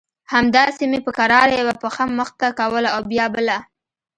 همداسې 0.33 0.83
مې 0.91 0.99
په 1.05 1.11
کراره 1.17 1.53
يوه 1.61 1.75
پښه 1.81 2.03
مخته 2.19 2.47
کوله 2.59 2.89
او 2.95 3.01
بيا 3.11 3.25
بله. 3.35 3.57